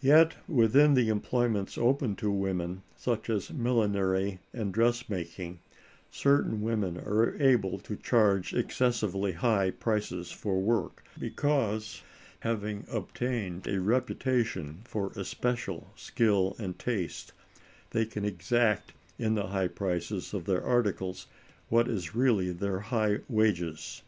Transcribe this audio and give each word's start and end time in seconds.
Yet 0.00 0.36
within 0.48 0.94
the 0.94 1.10
employments 1.10 1.76
open 1.76 2.16
to 2.16 2.30
women, 2.30 2.80
such 2.96 3.28
as 3.28 3.50
millinery 3.52 4.40
and 4.54 4.72
dress 4.72 5.06
making, 5.10 5.58
certain 6.10 6.62
women 6.62 6.96
are 6.96 7.36
able 7.36 7.78
to 7.80 7.94
charge 7.94 8.54
excessively 8.54 9.32
high 9.32 9.70
prices 9.70 10.30
for 10.32 10.62
work, 10.62 11.04
because, 11.18 12.00
having 12.38 12.86
obtained 12.90 13.66
a 13.66 13.82
reputation 13.82 14.80
for 14.86 15.12
especial 15.14 15.92
skill 15.94 16.56
and 16.58 16.78
taste, 16.78 17.34
they 17.90 18.06
can 18.06 18.24
exact 18.24 18.94
in 19.18 19.34
the 19.34 19.48
high 19.48 19.68
prices 19.68 20.32
of 20.32 20.46
their 20.46 20.64
articles 20.64 21.26
what 21.68 21.86
is 21.86 22.14
really 22.14 22.50
their 22.50 22.78
high 22.80 23.18
wages. 23.28 24.00